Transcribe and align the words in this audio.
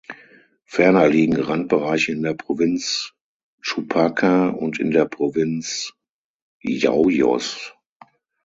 Ferner 0.65 1.07
liegen 1.09 1.39
Randbereiche 1.39 2.11
in 2.11 2.23
der 2.23 2.33
Provinz 2.33 3.13
Chupaca 3.61 4.49
und 4.49 4.79
in 4.79 4.89
der 4.89 5.05
Provinz 5.05 5.93
Yauyos. 6.63 7.75